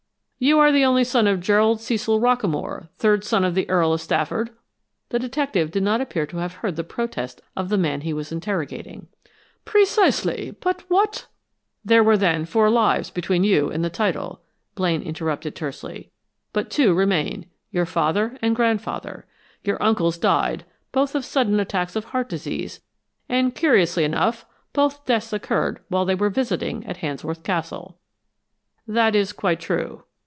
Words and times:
"You 0.43 0.57
are 0.57 0.71
the 0.71 0.83
only 0.85 1.03
son 1.03 1.27
of 1.27 1.39
Gerald 1.39 1.81
Cecil 1.81 2.19
Rockamore, 2.19 2.89
third 2.97 3.23
son 3.23 3.45
of 3.45 3.53
the 3.53 3.69
Earl 3.69 3.93
of 3.93 4.01
Stafford?" 4.01 4.49
The 5.09 5.19
detective 5.19 5.69
did 5.69 5.83
not 5.83 6.01
appear 6.01 6.25
to 6.25 6.37
have 6.37 6.53
heard 6.65 6.77
the 6.77 6.83
protest 6.83 7.43
of 7.55 7.69
the 7.69 7.77
man 7.77 8.01
he 8.01 8.11
was 8.11 8.31
interrogating. 8.31 9.07
"Precisely. 9.65 10.55
But 10.59 10.83
what" 10.87 11.27
"There 11.85 12.03
were, 12.03 12.17
then, 12.17 12.45
four 12.45 12.71
lives 12.71 13.11
between 13.11 13.43
you 13.43 13.69
and 13.69 13.85
the 13.85 13.91
title," 13.91 14.41
Blaine 14.73 15.03
interrupted, 15.03 15.55
tersely. 15.55 16.09
"But 16.53 16.71
two 16.71 16.91
remain, 16.95 17.45
your 17.69 17.85
father 17.85 18.35
and 18.41 18.55
grandfather. 18.55 19.27
Your 19.63 19.77
uncles 19.79 20.17
died, 20.17 20.65
both 20.91 21.13
of 21.13 21.23
sudden 21.23 21.59
attacks 21.59 21.95
of 21.95 22.05
heart 22.05 22.27
disease, 22.29 22.81
and 23.29 23.53
curiously 23.53 24.03
enough, 24.03 24.47
both 24.73 25.05
deaths 25.05 25.33
occurred 25.33 25.81
while 25.89 26.03
they 26.03 26.15
were 26.15 26.31
visiting 26.31 26.83
at 26.87 26.97
Handsworth 26.97 27.43
Castle." 27.43 27.99
"That 28.87 29.15
is 29.15 29.33
quite 29.33 29.59
true." 29.59 30.05